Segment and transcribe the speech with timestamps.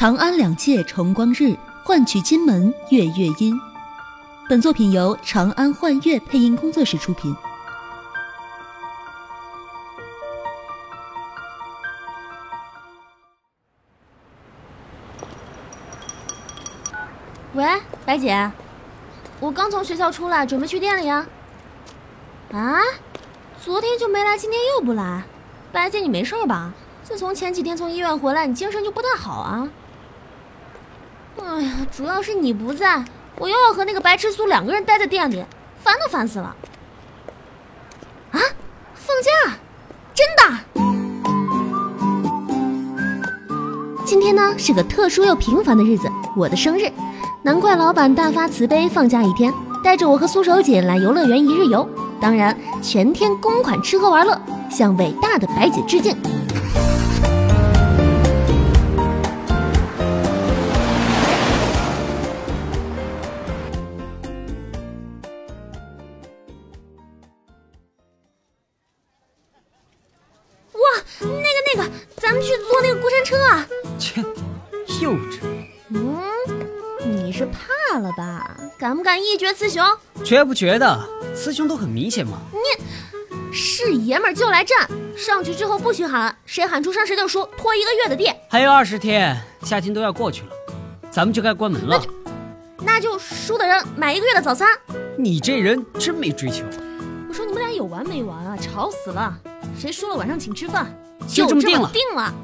[0.00, 3.60] 长安两界重光日，换取金门月月阴。
[4.48, 7.36] 本作品由长安幻乐配音工作室出品。
[17.52, 17.66] 喂，
[18.06, 18.50] 白姐，
[19.38, 21.26] 我刚从学校出来，准备去店里啊。
[22.54, 22.80] 啊？
[23.62, 25.24] 昨天就没来，今天又不来，
[25.70, 26.72] 白姐你没事吧？
[27.02, 29.68] 自从前几天从医院回来，你精神就不太好啊。
[31.38, 33.04] 哎呀，主要是你不在，
[33.36, 35.44] 我又要和那个白痴苏两个人待在店里，
[35.82, 36.54] 烦都烦死了。
[38.32, 38.40] 啊？
[38.94, 39.30] 放假？
[40.14, 40.42] 真的？
[44.04, 46.90] 今天呢是个特殊又平凡的日子，我的生日。
[47.42, 51.88] 难怪老板大发慈悲，放假一天，带着我和苏守姐来游乐园一日游。
[52.20, 54.38] 当然，全天公款吃喝玩乐，
[54.70, 56.14] 向伟大的白姐致敬。
[72.16, 73.66] 咱们去坐那个过山车啊！
[73.98, 74.22] 切，
[75.00, 75.40] 幼稚。
[75.88, 76.20] 嗯，
[77.04, 78.56] 你是怕了吧？
[78.78, 79.84] 敢不敢一决雌雄？
[80.24, 81.00] 觉不觉得
[81.34, 82.38] 雌雄都很明显吗？
[82.52, 88.32] 你是爷们儿就来战，上去之后不许喊，谁喊出声谁就输，拖一个月的地。
[88.48, 90.50] 还有二十天，夏天都要过去了，
[91.10, 92.00] 咱们就该关门了。
[92.82, 94.68] 那就输的人买一个月的早餐。
[95.18, 96.64] 你这人真没追求。
[97.28, 98.56] 我说你们俩有完没完啊？
[98.56, 99.36] 吵死了！
[99.78, 100.92] 谁输了晚上请吃饭，
[101.32, 101.90] 就这么定了。
[101.92, 102.34] 定了。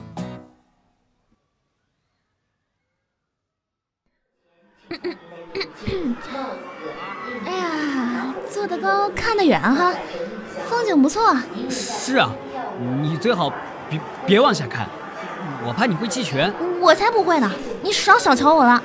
[7.44, 9.92] 哎呀，坐得高看得远哈，
[10.68, 11.36] 风景不错。
[11.68, 12.30] 是啊，
[13.02, 13.52] 你最好
[13.90, 14.88] 别别往下看，
[15.66, 16.52] 我怕你会弃权。
[16.80, 17.50] 我才不会呢，
[17.82, 18.82] 你少小瞧我了。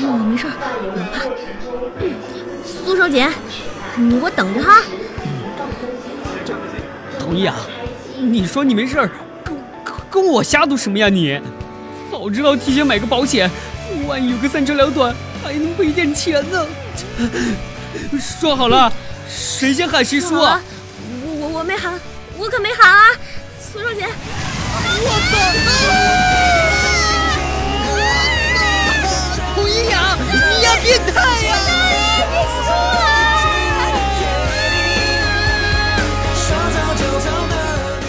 [0.00, 1.24] 嗯，没事，不怕。
[2.64, 3.28] 苏守姐，
[3.98, 4.82] 你给我等着哈。
[7.18, 7.56] 同意啊，
[8.16, 9.10] 你说你没事儿，
[9.84, 11.40] 跟跟我瞎赌什么呀你？
[12.10, 13.50] 早知道提前买个保险，
[14.06, 16.66] 万一有个三长两短，还能赔点钱呢。
[18.18, 18.90] 说好了，
[19.28, 20.62] 谁先喊谁输啊？
[21.26, 22.00] 我我我没喊，
[22.38, 23.04] 我可没喊啊！
[23.60, 24.06] 苏少姐，
[25.02, 25.08] 我
[26.32, 26.37] 操！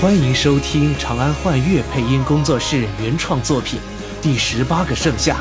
[0.01, 3.77] 欢迎收听长安幻乐配音工作室原创作品
[4.23, 5.35] 《第十八个盛夏》。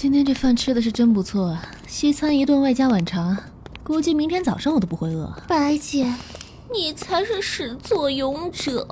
[0.00, 1.60] 今天这饭吃的是真不错啊！
[1.88, 3.36] 西餐一顿外加晚茶，
[3.82, 5.28] 估计明天早上我都不会饿。
[5.48, 6.14] 白姐，
[6.72, 8.86] 你才是始作俑者，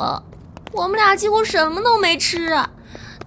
[0.73, 2.69] 我们俩几乎什么都没吃啊！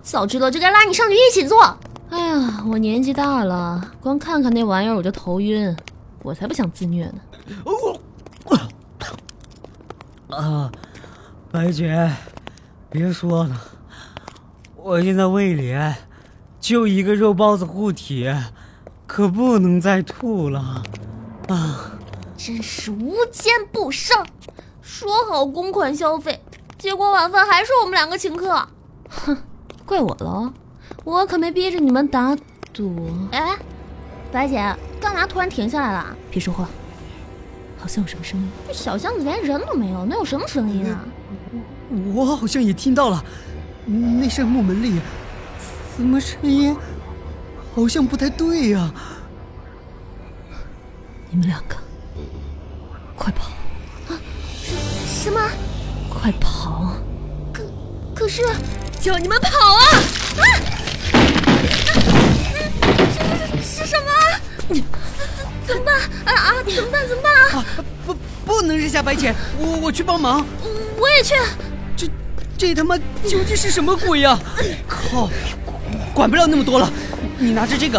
[0.02, 1.74] 早知道就该拉你上去一起做。
[2.10, 5.74] 哎呀，我年纪大了，光看看那玩意儿我就头晕，
[6.22, 7.22] 我才不想自虐呢。
[10.36, 10.70] 啊，
[11.50, 12.12] 白姐，
[12.90, 13.62] 别说了，
[14.76, 15.74] 我现在胃里。
[16.60, 18.30] 就一个肉包子护体，
[19.08, 20.84] 可不能再吐了，
[21.48, 21.92] 啊！
[22.38, 24.26] 真是无奸不商，
[24.82, 26.42] 说好公款消费，
[26.78, 28.68] 结果晚饭还是我们两个请客，
[29.10, 29.38] 哼，
[29.86, 30.52] 怪我喽，
[31.04, 32.36] 我可没逼着你们打
[32.74, 33.10] 赌。
[33.32, 33.58] 哎，
[34.32, 36.16] 白姐，干嘛突然停下来了？
[36.30, 36.68] 别说话，
[37.78, 38.50] 好像有什么声音。
[38.68, 41.06] 这小巷子连人都没有，能有什么声音啊？
[42.14, 43.24] 我好像也听到了，
[43.86, 45.00] 那扇木门里。
[46.00, 46.74] 怎么声音
[47.76, 48.90] 好像不太对呀？
[51.30, 51.76] 你们两个，
[53.18, 53.50] 快跑！
[54.08, 54.16] 啊，
[55.06, 55.38] 什么？
[56.10, 56.94] 快跑！
[57.52, 57.64] 可
[58.16, 58.44] 可是，
[59.02, 59.84] 叫你们跑啊！
[60.38, 60.44] 啊！
[63.62, 64.10] 是是什么？
[64.70, 64.86] 怎怎
[65.68, 66.00] 怎么办？
[66.24, 66.54] 啊啊！
[66.64, 67.08] 怎么办？
[67.10, 67.66] 怎么办啊？
[68.06, 68.16] 不
[68.46, 70.46] 不能扔下白浅，我我去帮忙。
[70.98, 71.36] 我也去。
[71.98, 72.08] 这
[72.58, 72.98] 这他妈
[73.28, 74.40] 究竟是什么鬼呀？
[74.88, 75.30] 靠！
[76.20, 76.92] 管不了那么多了，
[77.38, 77.98] 你拿着这个，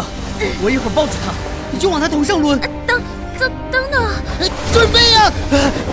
[0.63, 1.33] 我一会儿抱住他，
[1.71, 2.55] 你就往他头上抡。
[2.85, 3.01] 等，
[3.39, 3.99] 等等等，
[4.71, 5.33] 准备呀！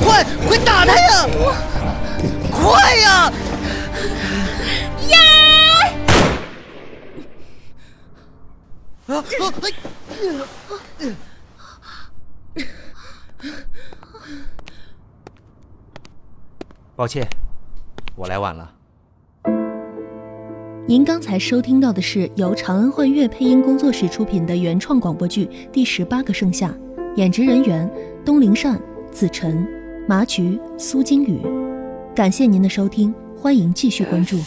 [0.04, 1.26] 快快打他呀！
[2.52, 3.32] 快呀！
[9.06, 9.24] 啊啊！
[16.94, 17.26] 抱歉，
[18.14, 18.77] 我来晚了。
[20.88, 26.74] 您刚才收听到的是由长安幻乐配音工作室出品的原创广播剧第十八个盛夏
[27.16, 27.86] 演职人员
[28.24, 28.80] 东陵善
[29.12, 29.68] 子辰
[30.08, 31.40] 麻菊苏金宇。
[32.14, 34.38] 感谢您的收听欢迎继续关注。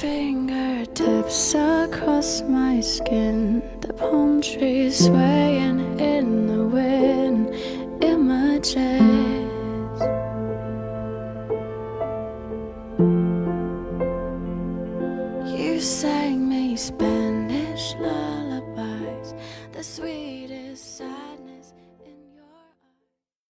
[16.82, 19.36] Spanish lullabies,
[19.72, 20.41] the sweet.